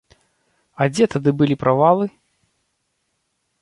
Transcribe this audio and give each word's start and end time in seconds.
А 0.81 0.87
дзе 0.93 1.05
тады 1.17 1.29
былі 1.43 1.55
правалы? 1.67 2.05